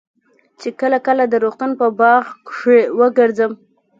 چې 0.59 0.69
کله 0.79 0.97
کله 1.07 1.23
د 1.27 1.33
روغتون 1.43 1.71
په 1.79 1.87
باغ 1.99 2.23
کښې 2.47 2.79
وګرځم. 2.99 3.51